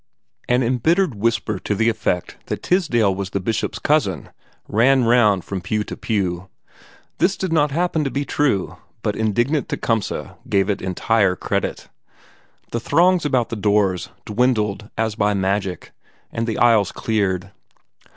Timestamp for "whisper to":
1.13-1.75